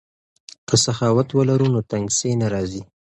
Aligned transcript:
که 0.67 0.75
سخاوت 0.85 1.29
ولرو 1.33 1.67
نو 1.73 1.79
تنګسي 1.91 2.31
نه 2.41 2.47
راځي. 2.53 2.81